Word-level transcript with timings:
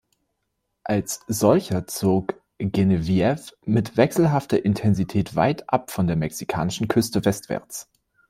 Als 0.83 1.21
solcher 1.27 1.85
zog 1.85 2.33
Genevieve 2.57 3.53
mit 3.65 3.97
wechselhafter 3.97 4.65
Intensität 4.65 5.35
weitab 5.35 5.91
von 5.91 6.07
der 6.07 6.15
mexikanischen 6.15 6.87
Küste 6.87 7.23
westwärts. 7.23 7.87